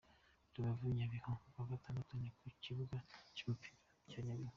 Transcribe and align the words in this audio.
Rubavu-Nyabihu: 0.53 1.31
Kuwa 1.51 1.69
Gatandatu, 1.71 2.13
ni 2.21 2.29
ku 2.37 2.45
kibuga 2.63 2.97
cy’umupira 3.35 3.77
cya 4.09 4.19
Nyabihu. 4.25 4.49